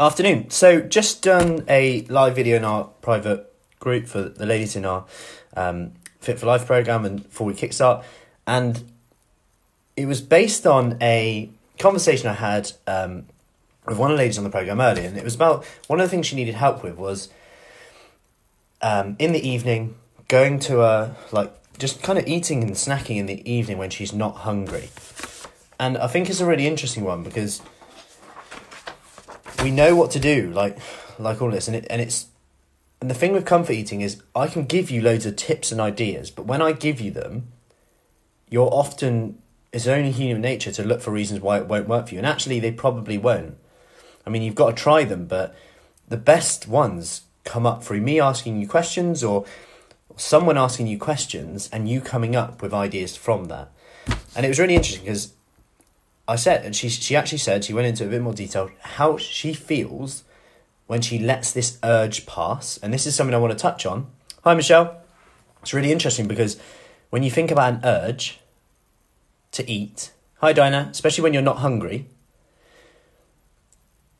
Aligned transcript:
Afternoon. 0.00 0.48
So, 0.50 0.80
just 0.80 1.22
done 1.22 1.64
a 1.66 2.02
live 2.02 2.36
video 2.36 2.56
in 2.56 2.64
our 2.64 2.84
private 3.02 3.52
group 3.80 4.06
for 4.06 4.22
the 4.22 4.46
ladies 4.46 4.76
in 4.76 4.84
our 4.84 5.04
um, 5.56 5.90
Fit 6.20 6.38
for 6.38 6.46
Life 6.46 6.66
program 6.66 7.04
and 7.04 7.26
four 7.26 7.48
week 7.48 7.56
kickstart. 7.56 8.04
And 8.46 8.92
it 9.96 10.06
was 10.06 10.20
based 10.20 10.68
on 10.68 10.96
a 11.02 11.50
conversation 11.80 12.28
I 12.28 12.34
had 12.34 12.70
um, 12.86 13.26
with 13.86 13.98
one 13.98 14.12
of 14.12 14.16
the 14.16 14.22
ladies 14.22 14.38
on 14.38 14.44
the 14.44 14.50
program 14.50 14.80
earlier. 14.80 15.08
And 15.08 15.18
it 15.18 15.24
was 15.24 15.34
about 15.34 15.64
one 15.88 15.98
of 15.98 16.06
the 16.06 16.10
things 16.10 16.26
she 16.26 16.36
needed 16.36 16.54
help 16.54 16.84
with 16.84 16.96
was 16.96 17.28
um, 18.80 19.16
in 19.18 19.32
the 19.32 19.44
evening 19.44 19.96
going 20.28 20.60
to 20.60 20.82
a, 20.82 21.16
like, 21.32 21.52
just 21.76 22.04
kind 22.04 22.20
of 22.20 22.28
eating 22.28 22.62
and 22.62 22.74
snacking 22.74 23.16
in 23.16 23.26
the 23.26 23.50
evening 23.50 23.78
when 23.78 23.90
she's 23.90 24.12
not 24.12 24.36
hungry. 24.36 24.90
And 25.80 25.98
I 25.98 26.06
think 26.06 26.30
it's 26.30 26.40
a 26.40 26.46
really 26.46 26.68
interesting 26.68 27.02
one 27.02 27.24
because 27.24 27.62
we 29.62 29.70
know 29.70 29.96
what 29.96 30.10
to 30.12 30.20
do, 30.20 30.50
like 30.50 30.78
like 31.18 31.42
all 31.42 31.50
this, 31.50 31.68
and 31.68 31.76
it 31.76 31.86
and 31.90 32.00
it's 32.00 32.26
and 33.00 33.10
the 33.10 33.14
thing 33.14 33.32
with 33.32 33.44
comfort 33.44 33.72
eating 33.72 34.00
is 34.00 34.22
I 34.34 34.48
can 34.48 34.64
give 34.64 34.90
you 34.90 35.02
loads 35.02 35.26
of 35.26 35.36
tips 35.36 35.72
and 35.72 35.80
ideas, 35.80 36.30
but 36.30 36.46
when 36.46 36.62
I 36.62 36.72
give 36.72 37.00
you 37.00 37.10
them, 37.10 37.48
you're 38.48 38.72
often 38.72 39.38
it's 39.72 39.86
only 39.86 40.10
human 40.10 40.42
nature 40.42 40.72
to 40.72 40.84
look 40.84 41.00
for 41.00 41.10
reasons 41.10 41.40
why 41.40 41.58
it 41.58 41.66
won't 41.66 41.88
work 41.88 42.08
for 42.08 42.14
you, 42.14 42.18
and 42.18 42.26
actually 42.26 42.60
they 42.60 42.72
probably 42.72 43.18
won't. 43.18 43.56
I 44.26 44.30
mean, 44.30 44.42
you've 44.42 44.54
got 44.54 44.76
to 44.76 44.82
try 44.82 45.04
them, 45.04 45.26
but 45.26 45.54
the 46.08 46.16
best 46.16 46.68
ones 46.68 47.22
come 47.44 47.66
up 47.66 47.82
through 47.82 48.00
me 48.00 48.20
asking 48.20 48.60
you 48.60 48.68
questions 48.68 49.24
or 49.24 49.44
someone 50.16 50.58
asking 50.58 50.86
you 50.86 50.98
questions 50.98 51.68
and 51.72 51.88
you 51.88 52.00
coming 52.00 52.36
up 52.36 52.60
with 52.60 52.74
ideas 52.74 53.16
from 53.16 53.46
that. 53.46 53.70
And 54.36 54.44
it 54.44 54.48
was 54.48 54.58
really 54.58 54.74
interesting 54.74 55.04
because 55.04 55.32
I 56.28 56.36
said, 56.36 56.66
and 56.66 56.76
she 56.76 56.90
she 56.90 57.16
actually 57.16 57.38
said 57.38 57.64
she 57.64 57.72
went 57.72 57.86
into 57.86 58.04
a 58.04 58.08
bit 58.08 58.20
more 58.20 58.34
detail 58.34 58.70
how 58.80 59.16
she 59.16 59.54
feels 59.54 60.24
when 60.86 61.00
she 61.00 61.18
lets 61.18 61.52
this 61.52 61.78
urge 61.82 62.26
pass, 62.26 62.78
and 62.82 62.92
this 62.92 63.06
is 63.06 63.14
something 63.14 63.34
I 63.34 63.38
want 63.38 63.52
to 63.52 63.58
touch 63.58 63.86
on. 63.86 64.08
Hi, 64.44 64.54
Michelle. 64.54 65.00
It's 65.62 65.72
really 65.72 65.90
interesting 65.90 66.28
because 66.28 66.60
when 67.08 67.22
you 67.22 67.30
think 67.30 67.50
about 67.50 67.72
an 67.72 67.80
urge 67.82 68.40
to 69.52 69.68
eat, 69.68 70.12
hi, 70.36 70.52
Dinah, 70.52 70.88
especially 70.90 71.22
when 71.22 71.32
you're 71.32 71.42
not 71.42 71.58
hungry. 71.58 72.06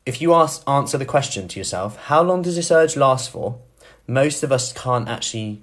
If 0.06 0.22
you 0.22 0.33
ask 0.33 0.67
answer 0.67 0.97
the 0.97 1.05
question 1.05 1.47
to 1.48 1.61
yourself, 1.61 1.98
how 2.05 2.22
long 2.22 2.41
does 2.41 2.56
this 2.56 2.70
urge 2.70 2.97
last 2.97 3.31
for? 3.31 3.61
Most 4.06 4.43
of 4.43 4.50
us 4.50 4.72
can't 4.72 5.09
actually 5.09 5.61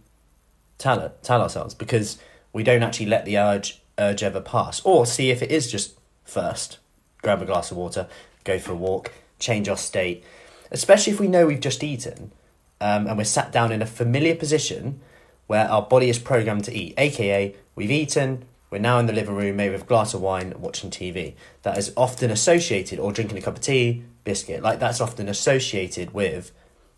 tell 0.77 0.99
it, 0.99 1.23
tell 1.23 1.41
ourselves 1.41 1.73
because 1.73 2.19
we 2.53 2.63
don't 2.63 2.83
actually 2.83 3.07
let 3.07 3.25
the 3.25 3.39
urge 3.39 3.81
urge 3.97 4.21
ever 4.21 4.41
pass, 4.41 4.81
or 4.81 5.07
see 5.07 5.31
if 5.31 5.41
it 5.41 5.49
is 5.49 5.71
just 5.71 5.97
first. 6.25 6.79
Grab 7.21 7.41
a 7.41 7.45
glass 7.45 7.71
of 7.71 7.77
water, 7.77 8.07
go 8.43 8.59
for 8.59 8.73
a 8.73 8.75
walk, 8.75 9.11
change 9.39 9.69
our 9.69 9.77
state, 9.77 10.23
especially 10.71 11.13
if 11.13 11.19
we 11.19 11.27
know 11.27 11.45
we've 11.45 11.59
just 11.59 11.83
eaten 11.83 12.31
um, 12.81 13.07
and 13.07 13.17
we're 13.17 13.23
sat 13.23 13.51
down 13.51 13.71
in 13.71 13.81
a 13.81 13.85
familiar 13.85 14.35
position 14.35 14.99
where 15.47 15.69
our 15.69 15.81
body 15.81 16.09
is 16.09 16.19
programmed 16.19 16.65
to 16.65 16.73
eat, 16.73 16.93
aka 16.97 17.55
we've 17.75 17.91
eaten, 17.91 18.45
we're 18.69 18.79
now 18.79 18.99
in 18.99 19.05
the 19.05 19.13
living 19.13 19.35
room, 19.35 19.55
maybe 19.55 19.73
with 19.73 19.83
a 19.83 19.85
glass 19.85 20.13
of 20.13 20.21
wine, 20.21 20.53
watching 20.57 20.89
TV. 20.89 21.35
That 21.61 21.77
is 21.77 21.93
often 21.95 22.31
associated, 22.31 22.99
or 22.99 23.11
drinking 23.11 23.37
a 23.37 23.41
cup 23.41 23.55
of 23.55 23.61
tea, 23.61 24.03
biscuit, 24.23 24.63
like 24.63 24.79
that's 24.79 24.99
often 24.99 25.29
associated 25.29 26.13
with 26.13 26.51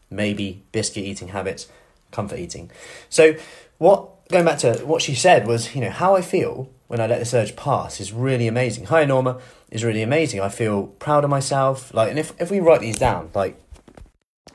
maybe 0.09 0.63
biscuit 0.71 1.03
eating 1.03 1.27
habits, 1.29 1.67
comfort 2.11 2.39
eating. 2.39 2.71
So, 3.09 3.35
what, 3.77 4.27
going 4.29 4.45
back 4.45 4.59
to 4.59 4.77
what 4.85 5.01
she 5.01 5.13
said 5.13 5.45
was, 5.45 5.75
you 5.75 5.81
know, 5.81 5.89
how 5.89 6.15
I 6.15 6.21
feel 6.21 6.71
when 6.87 6.99
I 7.01 7.07
let 7.07 7.19
this 7.19 7.33
urge 7.33 7.55
pass 7.55 7.99
is 7.99 8.13
really 8.13 8.47
amazing. 8.47 8.85
Hi 8.85 9.05
Norma 9.05 9.39
is 9.69 9.83
really 9.83 10.01
amazing. 10.01 10.39
I 10.39 10.49
feel 10.49 10.87
proud 10.87 11.23
of 11.23 11.29
myself. 11.29 11.93
Like, 11.93 12.09
and 12.09 12.19
if, 12.19 12.33
if 12.39 12.49
we 12.49 12.59
write 12.59 12.81
these 12.81 12.97
down, 12.97 13.29
like, 13.33 13.59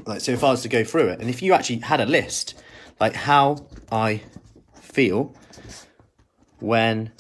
like 0.07 0.21
so, 0.21 0.33
if 0.33 0.43
I 0.43 0.51
was 0.51 0.63
to 0.63 0.69
go 0.69 0.85
through 0.85 1.09
it, 1.09 1.21
and 1.21 1.29
if 1.29 1.43
you 1.43 1.53
actually 1.53 1.79
had 1.79 2.01
a 2.01 2.07
list, 2.07 2.55
like 2.99 3.15
how 3.15 3.67
I 3.91 4.23
feel 4.75 5.35
when 6.59 7.13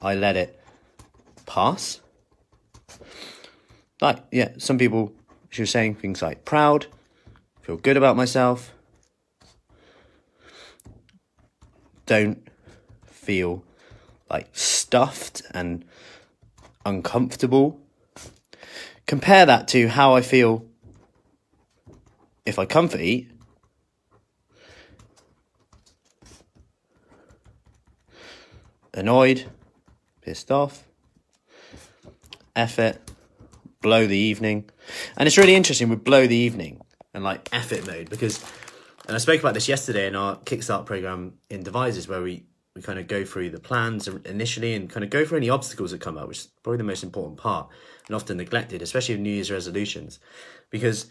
I 0.00 0.14
let 0.14 0.36
it 0.36 0.60
pass. 1.46 2.00
Like, 4.00 4.24
yeah, 4.32 4.52
some 4.58 4.78
people, 4.78 5.12
she 5.50 5.62
was 5.62 5.70
saying 5.70 5.96
things 5.96 6.22
like 6.22 6.44
proud, 6.44 6.86
feel 7.60 7.76
good 7.76 7.96
about 7.96 8.16
myself, 8.16 8.72
don't 12.06 12.42
feel 13.04 13.62
like 14.30 14.48
stuffed 14.52 15.42
and 15.52 15.84
uncomfortable. 16.86 17.80
Compare 19.06 19.46
that 19.46 19.68
to 19.68 19.88
how 19.88 20.14
I 20.14 20.20
feel 20.20 20.64
if 22.46 22.58
I 22.58 22.64
comfort 22.64 23.00
eat. 23.00 23.30
Annoyed, 28.92 29.46
pissed 30.20 30.50
off, 30.50 30.84
effort, 32.56 32.98
blow 33.80 34.06
the 34.06 34.16
evening. 34.16 34.68
And 35.16 35.26
it's 35.26 35.38
really 35.38 35.54
interesting 35.54 35.88
with 35.88 36.02
blow 36.02 36.26
the 36.26 36.36
evening 36.36 36.80
and 37.14 37.22
like 37.22 37.48
effort 37.52 37.86
mode 37.86 38.10
because, 38.10 38.44
and 39.06 39.14
I 39.14 39.18
spoke 39.18 39.40
about 39.40 39.54
this 39.54 39.68
yesterday 39.68 40.06
in 40.06 40.16
our 40.16 40.36
Kickstart 40.38 40.86
program 40.86 41.34
in 41.48 41.62
Devices 41.62 42.08
where 42.08 42.20
we 42.20 42.44
we 42.74 42.82
kind 42.82 42.98
of 42.98 43.08
go 43.08 43.24
through 43.24 43.50
the 43.50 43.60
plans 43.60 44.06
initially 44.08 44.74
and 44.74 44.88
kind 44.88 45.02
of 45.02 45.10
go 45.10 45.24
through 45.24 45.38
any 45.38 45.50
obstacles 45.50 45.90
that 45.90 46.00
come 46.00 46.16
up, 46.16 46.28
which 46.28 46.38
is 46.38 46.48
probably 46.62 46.78
the 46.78 46.84
most 46.84 47.02
important 47.02 47.36
part 47.36 47.68
and 48.06 48.14
often 48.14 48.36
neglected, 48.36 48.80
especially 48.80 49.14
with 49.14 49.22
New 49.22 49.30
Year's 49.30 49.50
resolutions, 49.50 50.20
because 50.70 51.06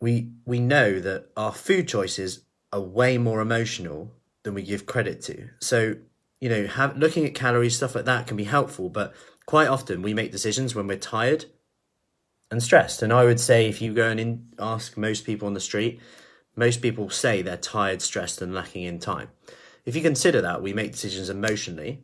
we 0.00 0.30
we 0.44 0.60
know 0.60 1.00
that 1.00 1.30
our 1.36 1.52
food 1.52 1.88
choices 1.88 2.44
are 2.72 2.80
way 2.80 3.16
more 3.16 3.40
emotional 3.40 4.12
than 4.42 4.52
we 4.52 4.62
give 4.62 4.84
credit 4.84 5.22
to. 5.22 5.48
So 5.60 5.96
you 6.40 6.50
know, 6.50 6.66
have, 6.66 6.98
looking 6.98 7.24
at 7.24 7.34
calories 7.34 7.74
stuff 7.74 7.94
like 7.94 8.04
that 8.04 8.26
can 8.26 8.36
be 8.36 8.44
helpful, 8.44 8.90
but 8.90 9.14
quite 9.46 9.68
often 9.68 10.02
we 10.02 10.12
make 10.12 10.30
decisions 10.30 10.74
when 10.74 10.86
we're 10.86 10.98
tired 10.98 11.46
and 12.50 12.62
stressed. 12.62 13.02
And 13.02 13.14
I 13.14 13.24
would 13.24 13.40
say 13.40 13.66
if 13.66 13.80
you 13.80 13.94
go 13.94 14.08
and 14.08 14.20
in, 14.20 14.48
ask 14.58 14.98
most 14.98 15.24
people 15.24 15.46
on 15.46 15.54
the 15.54 15.60
street, 15.60 16.00
most 16.56 16.82
people 16.82 17.10
say 17.10 17.42
they're 17.42 17.56
tired, 17.56 18.02
stressed, 18.02 18.40
and 18.40 18.54
lacking 18.54 18.84
in 18.84 18.98
time. 18.98 19.28
If 19.84 19.96
you 19.96 20.02
consider 20.02 20.40
that, 20.40 20.62
we 20.62 20.72
make 20.72 20.92
decisions 20.92 21.28
emotionally. 21.28 22.02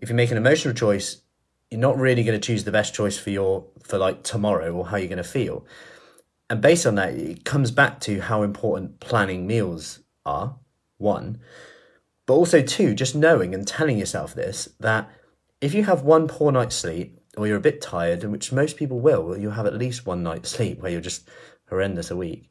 If 0.00 0.08
you 0.08 0.14
make 0.14 0.30
an 0.30 0.36
emotional 0.36 0.74
choice, 0.74 1.22
you're 1.70 1.80
not 1.80 1.98
really 1.98 2.24
going 2.24 2.38
to 2.38 2.46
choose 2.46 2.64
the 2.64 2.72
best 2.72 2.94
choice 2.94 3.18
for 3.18 3.30
your 3.30 3.66
for 3.82 3.98
like 3.98 4.22
tomorrow 4.22 4.72
or 4.72 4.86
how 4.86 4.96
you're 4.96 5.08
going 5.08 5.18
to 5.18 5.24
feel. 5.24 5.66
And 6.48 6.60
based 6.60 6.86
on 6.86 6.96
that, 6.96 7.14
it 7.14 7.44
comes 7.44 7.70
back 7.70 8.00
to 8.00 8.20
how 8.20 8.42
important 8.42 9.00
planning 9.00 9.46
meals 9.46 10.00
are. 10.24 10.56
One, 10.98 11.40
but 12.26 12.34
also 12.34 12.60
two, 12.60 12.94
just 12.94 13.14
knowing 13.14 13.54
and 13.54 13.66
telling 13.66 13.98
yourself 13.98 14.34
this 14.34 14.68
that 14.80 15.10
if 15.60 15.74
you 15.74 15.84
have 15.84 16.02
one 16.02 16.28
poor 16.28 16.52
night's 16.52 16.76
sleep 16.76 17.18
or 17.36 17.46
you're 17.46 17.56
a 17.56 17.60
bit 17.60 17.80
tired, 17.80 18.22
and 18.22 18.32
which 18.32 18.52
most 18.52 18.76
people 18.76 19.00
will, 19.00 19.36
you'll 19.36 19.52
have 19.52 19.66
at 19.66 19.76
least 19.76 20.04
one 20.04 20.22
night's 20.22 20.50
sleep 20.50 20.80
where 20.80 20.90
you're 20.90 21.00
just 21.00 21.28
horrendous 21.68 22.10
a 22.10 22.16
week 22.16 22.50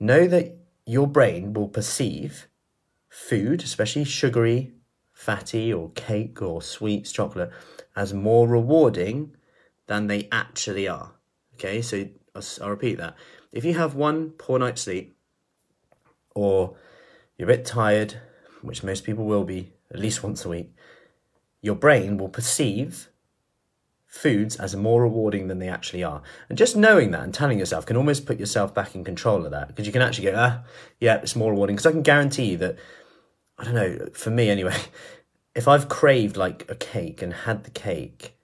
Know 0.00 0.26
that 0.26 0.56
your 0.86 1.06
brain 1.06 1.52
will 1.52 1.68
perceive 1.68 2.48
food, 3.10 3.62
especially 3.62 4.04
sugary, 4.04 4.72
fatty, 5.12 5.70
or 5.72 5.90
cake 5.90 6.40
or 6.40 6.62
sweets, 6.62 7.12
chocolate, 7.12 7.50
as 7.94 8.14
more 8.14 8.48
rewarding 8.48 9.36
than 9.86 10.06
they 10.06 10.26
actually 10.32 10.88
are. 10.88 11.12
Okay, 11.54 11.82
so 11.82 12.08
I'll, 12.34 12.70
repeat 12.70 12.96
that. 12.96 13.14
If 13.52 13.66
you 13.66 13.74
have 13.74 13.94
one 13.94 14.30
poor 14.30 14.58
night's 14.58 14.80
sleep, 14.82 15.14
or 16.34 16.76
you're 17.36 17.50
a 17.50 17.54
bit 17.54 17.66
tired, 17.66 18.14
which 18.62 18.82
most 18.82 19.04
people 19.04 19.26
will 19.26 19.44
be 19.44 19.74
at 19.92 19.98
least 19.98 20.22
once 20.22 20.46
a 20.46 20.48
week, 20.48 20.72
your 21.60 21.74
brain 21.74 22.16
will 22.16 22.30
perceive 22.30 23.09
foods 24.10 24.56
as 24.56 24.74
more 24.74 25.02
rewarding 25.02 25.46
than 25.46 25.60
they 25.60 25.68
actually 25.68 26.02
are. 26.02 26.20
And 26.48 26.58
just 26.58 26.76
knowing 26.76 27.12
that 27.12 27.22
and 27.22 27.32
telling 27.32 27.60
yourself 27.60 27.86
can 27.86 27.96
almost 27.96 28.26
put 28.26 28.40
yourself 28.40 28.74
back 28.74 28.96
in 28.96 29.04
control 29.04 29.44
of 29.44 29.52
that 29.52 29.68
because 29.68 29.86
you 29.86 29.92
can 29.92 30.02
actually 30.02 30.32
go, 30.32 30.34
ah, 30.36 30.64
yeah, 30.98 31.18
it's 31.22 31.36
more 31.36 31.52
rewarding. 31.52 31.76
Because 31.76 31.86
I 31.86 31.92
can 31.92 32.02
guarantee 32.02 32.50
you 32.50 32.56
that, 32.58 32.76
I 33.56 33.64
don't 33.64 33.74
know, 33.74 34.08
for 34.12 34.30
me 34.30 34.50
anyway, 34.50 34.76
if 35.54 35.68
I've 35.68 35.88
craved 35.88 36.36
like 36.36 36.68
a 36.68 36.74
cake 36.74 37.22
and 37.22 37.32
had 37.32 37.62
the 37.62 37.70
cake, 37.70 38.36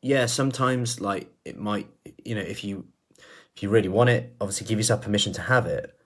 yeah, 0.00 0.26
sometimes 0.26 1.00
like 1.00 1.28
it 1.44 1.58
might, 1.58 1.88
you 2.24 2.36
know, 2.36 2.42
if 2.42 2.62
you 2.62 2.86
if 3.56 3.62
you 3.62 3.68
really 3.68 3.88
want 3.88 4.10
it, 4.10 4.36
obviously 4.40 4.66
give 4.66 4.78
yourself 4.78 5.02
permission 5.02 5.32
to 5.32 5.40
have 5.40 5.66
it. 5.66 5.98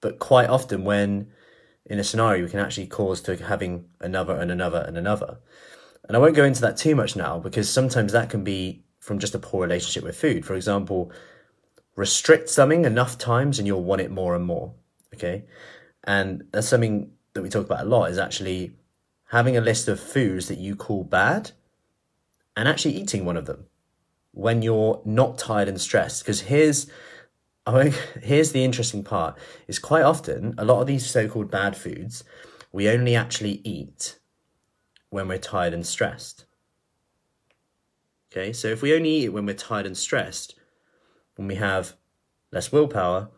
But 0.00 0.18
quite 0.18 0.48
often 0.48 0.84
when 0.84 1.30
in 1.84 1.98
a 1.98 2.04
scenario 2.04 2.44
we 2.44 2.50
can 2.50 2.60
actually 2.60 2.86
cause 2.86 3.20
to 3.22 3.36
having 3.36 3.84
another 4.00 4.36
and 4.36 4.50
another 4.50 4.82
and 4.86 4.96
another. 4.96 5.38
And 6.08 6.16
I 6.16 6.20
won't 6.20 6.34
go 6.34 6.44
into 6.44 6.60
that 6.62 6.76
too 6.76 6.94
much 6.94 7.16
now 7.16 7.38
because 7.38 7.70
sometimes 7.70 8.12
that 8.12 8.30
can 8.30 8.44
be 8.44 8.82
from 8.98 9.18
just 9.18 9.34
a 9.34 9.38
poor 9.38 9.62
relationship 9.62 10.04
with 10.04 10.16
food. 10.16 10.44
For 10.44 10.54
example, 10.54 11.12
restrict 11.96 12.48
something 12.48 12.84
enough 12.84 13.18
times 13.18 13.58
and 13.58 13.66
you'll 13.66 13.84
want 13.84 14.00
it 14.00 14.10
more 14.10 14.34
and 14.34 14.44
more. 14.44 14.74
Okay. 15.14 15.44
And 16.04 16.44
that's 16.52 16.68
something 16.68 17.12
that 17.34 17.42
we 17.42 17.48
talk 17.48 17.66
about 17.66 17.86
a 17.86 17.88
lot 17.88 18.10
is 18.10 18.18
actually 18.18 18.76
having 19.26 19.56
a 19.56 19.60
list 19.60 19.88
of 19.88 20.00
foods 20.00 20.48
that 20.48 20.58
you 20.58 20.76
call 20.76 21.04
bad 21.04 21.52
and 22.56 22.68
actually 22.68 22.94
eating 22.94 23.24
one 23.24 23.36
of 23.36 23.46
them. 23.46 23.66
when 24.32 24.62
you're 24.62 25.00
not 25.04 25.38
tired 25.38 25.68
and 25.68 25.80
stressed. 25.80 26.22
Because 26.22 26.42
here's 26.42 26.86
here's 28.20 28.52
the 28.52 28.64
interesting 28.64 29.04
part: 29.04 29.38
is 29.68 29.78
quite 29.78 30.02
often 30.02 30.54
a 30.58 30.64
lot 30.64 30.80
of 30.80 30.86
these 30.86 31.08
so-called 31.08 31.50
bad 31.50 31.76
foods 31.76 32.24
we 32.72 32.88
only 32.88 33.14
actually 33.14 33.60
eat 33.64 34.18
when 35.12 35.28
we're 35.28 35.36
tired 35.36 35.74
and 35.74 35.86
stressed. 35.86 36.46
Okay, 38.32 38.50
so 38.52 38.68
if 38.68 38.80
we 38.80 38.94
only 38.94 39.10
eat 39.10 39.24
it 39.26 39.28
when 39.28 39.44
we're 39.44 39.52
tired 39.52 39.84
and 39.84 39.96
stressed, 39.96 40.54
when 41.36 41.46
we 41.46 41.56
have 41.56 41.92
less 42.50 42.72
willpower, 42.72 43.28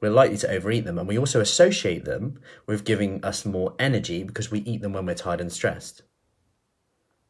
we're 0.00 0.12
likely 0.12 0.36
to 0.36 0.50
overeat 0.50 0.84
them. 0.84 0.98
And 0.98 1.08
we 1.08 1.18
also 1.18 1.40
associate 1.40 2.04
them 2.04 2.38
with 2.66 2.84
giving 2.84 3.22
us 3.24 3.44
more 3.44 3.74
energy 3.80 4.22
because 4.22 4.52
we 4.52 4.60
eat 4.60 4.80
them 4.80 4.92
when 4.92 5.04
we're 5.04 5.14
tired 5.14 5.40
and 5.40 5.52
stressed. 5.52 6.02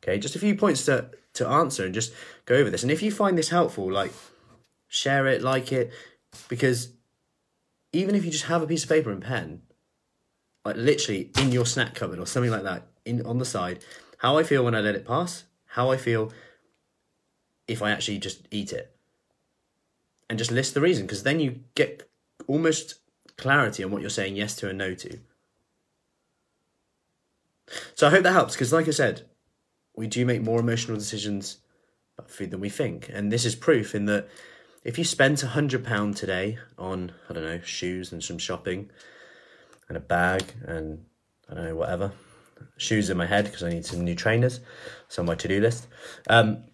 Okay, 0.03 0.19
just 0.19 0.37
a 0.37 0.39
few 0.39 0.55
points 0.55 0.85
to, 0.85 1.11
to 1.35 1.49
answer 1.49 1.87
and 1.87 1.95
just 1.95 2.13
go 2.45 2.57
over 2.57 2.69
this. 2.69 2.83
And 2.83 2.93
if 2.93 3.03
you 3.03 3.11
find 3.11 3.39
this 3.39 3.49
helpful, 3.49 3.91
like 3.91 4.13
share 4.87 5.27
it, 5.27 5.41
like 5.41 5.73
it, 5.73 5.93
because 6.49 6.93
even 7.95 8.15
if 8.15 8.23
you 8.23 8.31
just 8.31 8.45
have 8.45 8.61
a 8.61 8.67
piece 8.67 8.83
of 8.83 8.91
paper 8.91 9.11
and 9.11 9.23
pen, 9.23 9.63
like 10.63 10.77
literally 10.77 11.31
in 11.39 11.53
your 11.53 11.65
snack 11.65 11.95
cupboard 11.95 12.19
or 12.19 12.27
something 12.27 12.51
like 12.51 12.65
that, 12.65 12.87
in 13.05 13.25
on 13.27 13.39
the 13.39 13.45
side, 13.45 13.85
how 14.19 14.39
I 14.39 14.43
feel 14.43 14.65
when 14.65 14.75
I 14.75 14.81
let 14.81 14.95
it 14.95 15.07
pass, 15.07 15.45
how 15.67 15.91
I 15.91 15.97
feel 15.97 16.33
if 17.67 17.83
I 17.83 17.91
actually 17.91 18.19
just 18.19 18.47
eat 18.51 18.73
it. 18.73 18.95
And 20.29 20.39
just 20.39 20.51
list 20.51 20.75
the 20.75 20.81
reason, 20.81 21.07
because 21.07 21.23
then 21.25 21.41
you 21.41 21.61
get 21.75 22.09
almost 22.47 22.95
clarity 23.37 23.85
on 23.85 23.91
what 23.91 24.01
you're 24.01 24.11
saying 24.11 24.37
yes 24.37 24.57
to 24.57 24.69
and 24.69 24.79
no 24.79 24.95
to. 24.95 25.19
So 27.95 28.07
I 28.07 28.11
hope 28.11 28.23
that 28.23 28.33
helps, 28.33 28.55
because 28.55 28.73
like 28.73 28.89
I 28.89 28.93
said, 28.93 29.23
we 29.95 30.07
do 30.07 30.25
make 30.25 30.43
more 30.43 30.61
emotional 30.61 30.97
decisions 30.97 31.59
about 32.17 32.31
food 32.31 32.51
than 32.51 32.61
we 32.61 32.69
think. 32.69 33.11
And 33.13 33.31
this 33.31 33.45
is 33.45 33.55
proof 33.55 33.95
in 33.95 34.07
that 34.07 34.29
if 34.85 34.99
you 34.99 35.05
spent 35.05 35.43
a 35.43 35.49
hundred 35.49 35.85
pound 35.85 36.17
today 36.17 36.59
on, 36.79 37.13
I 37.29 37.35
don't 37.35 37.45
know, 37.45 37.61
shoes 37.61 38.13
and 38.13 38.23
some 38.23 38.39
shopping 38.39 38.91
and 39.89 39.97
a 39.97 40.01
bag 40.01 40.55
and 40.65 41.05
I 41.49 41.55
don't 41.55 41.65
know, 41.65 41.77
whatever, 41.77 42.13
shoes 42.77 43.11
in 43.11 43.17
my 43.17 43.27
head 43.27 43.45
because 43.45 43.63
I 43.63 43.71
need 43.71 43.85
some 43.85 44.05
new 44.05 44.15
trainers. 44.15 44.61
It's 45.07 45.19
on 45.19 45.27
my 45.27 45.35
to 45.35 45.49
do 45.49 45.61
list. 45.61 45.87
Um, 46.29 46.65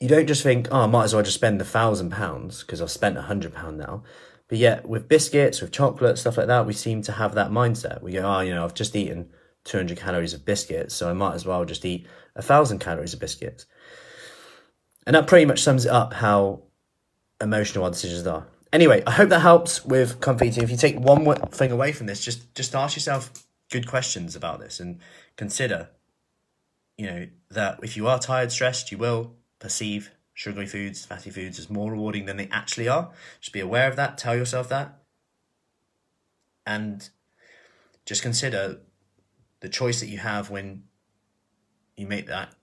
you 0.00 0.08
don't 0.08 0.26
just 0.26 0.42
think, 0.42 0.68
oh, 0.70 0.80
I 0.80 0.86
might 0.86 1.04
as 1.04 1.14
well 1.14 1.22
just 1.22 1.36
spend 1.36 1.60
the 1.60 1.64
thousand 1.64 2.10
pounds 2.10 2.62
because 2.62 2.80
I've 2.80 2.90
spent 2.90 3.18
a 3.18 3.22
hundred 3.22 3.54
pound 3.54 3.78
now. 3.78 4.02
But 4.48 4.58
yet, 4.58 4.88
with 4.88 5.08
biscuits, 5.08 5.60
with 5.60 5.70
chocolate, 5.70 6.18
stuff 6.18 6.36
like 6.36 6.48
that, 6.48 6.66
we 6.66 6.72
seem 6.72 7.02
to 7.02 7.12
have 7.12 7.34
that 7.34 7.50
mindset. 7.50 8.02
We 8.02 8.12
go, 8.12 8.22
oh, 8.22 8.40
you 8.40 8.52
know, 8.52 8.64
I've 8.64 8.74
just 8.74 8.96
eaten 8.96 9.30
200 9.64 9.96
calories 9.96 10.34
of 10.34 10.44
biscuits, 10.44 10.94
so 10.94 11.08
I 11.08 11.12
might 11.12 11.34
as 11.34 11.46
well 11.46 11.64
just 11.64 11.84
eat 11.84 12.06
a 12.34 12.42
thousand 12.42 12.80
calories 12.80 13.14
of 13.14 13.20
biscuits. 13.20 13.66
And 15.06 15.14
that 15.14 15.26
pretty 15.26 15.44
much 15.44 15.62
sums 15.62 15.84
it 15.84 15.92
up 15.92 16.14
how 16.14 16.62
emotional 17.40 17.84
our 17.84 17.90
decisions 17.90 18.26
are. 18.26 18.46
Anyway, 18.72 19.02
I 19.06 19.10
hope 19.10 19.28
that 19.30 19.40
helps 19.40 19.84
with 19.84 20.20
comfort 20.20 20.44
eating. 20.44 20.62
If 20.62 20.70
you 20.70 20.76
take 20.76 20.98
one 20.98 21.24
thing 21.50 21.72
away 21.72 21.92
from 21.92 22.06
this, 22.06 22.24
just 22.24 22.54
just 22.54 22.74
ask 22.74 22.96
yourself 22.96 23.32
good 23.70 23.86
questions 23.86 24.36
about 24.36 24.60
this 24.60 24.80
and 24.80 24.98
consider, 25.36 25.88
you 26.98 27.06
know, 27.06 27.26
that 27.50 27.78
if 27.82 27.96
you 27.96 28.06
are 28.06 28.18
tired, 28.18 28.52
stressed, 28.52 28.92
you 28.92 28.98
will 28.98 29.36
perceive 29.58 30.10
sugary 30.34 30.66
foods, 30.66 31.04
fatty 31.04 31.30
foods 31.30 31.58
as 31.58 31.70
more 31.70 31.92
rewarding 31.92 32.26
than 32.26 32.36
they 32.36 32.48
actually 32.50 32.88
are. 32.88 33.10
Just 33.40 33.52
be 33.52 33.60
aware 33.60 33.88
of 33.88 33.96
that, 33.96 34.18
tell 34.18 34.36
yourself 34.36 34.68
that. 34.68 34.98
And 36.66 37.08
just 38.04 38.22
consider 38.22 38.80
the 39.60 39.68
choice 39.68 40.00
that 40.00 40.08
you 40.08 40.18
have 40.18 40.50
when 40.50 40.84
you 41.96 42.06
make 42.06 42.26
that 42.26 42.54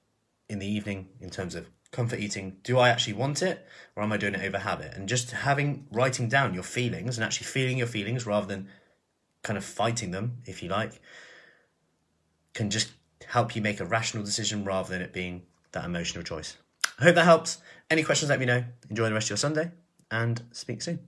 in 0.50 0.60
the 0.60 0.68
evening 0.68 1.10
in 1.22 1.30
terms 1.30 1.56
of 1.56 1.70
comfort 1.92 2.20
eating. 2.20 2.58
Do 2.64 2.80
I 2.80 2.90
actually 2.90 3.14
want 3.14 3.42
it 3.42 3.66
or 3.96 4.04
am 4.04 4.12
I 4.12 4.18
doing 4.18 4.34
it 4.36 4.44
over 4.44 4.58
habit? 4.60 4.94
And 4.96 5.08
just 5.08 5.32
having 5.32 5.88
writing 5.92 6.28
down 6.28 6.54
your 6.54 6.64
feelings 6.64 7.18
and 7.18 7.24
actually 7.24 7.46
feeling 7.46 7.78
your 7.78 7.88
feelings 7.88 8.26
rather 8.26 8.48
than 8.48 8.68
kind 9.44 9.58
of 9.58 9.66
fighting 9.66 10.12
them, 10.12 10.38
if 10.46 10.62
you 10.62 10.70
like, 10.70 11.02
can 12.54 12.70
just 12.70 12.92
help 13.28 13.56
you 13.56 13.62
make 13.62 13.80
a 13.80 13.86
rational 13.86 14.24
decision 14.24 14.64
rather 14.64 14.90
than 14.90 15.02
it 15.02 15.14
being 15.14 15.44
that 15.72 15.86
emotional 15.86 16.24
choice. 16.24 16.58
I 17.00 17.04
hope 17.04 17.16
that 17.16 17.26
helps. 17.26 17.60
Any 17.90 18.04
questions, 18.04 18.30
let 18.30 18.40
me 18.40 18.46
know. 18.46 18.64
Enjoy 18.90 19.08
the 19.08 19.14
rest 19.14 19.28
of 19.28 19.32
your 19.32 19.38
Sunday 19.38 19.72
and 20.10 20.42
speak 20.52 20.82
soon. 20.82 21.00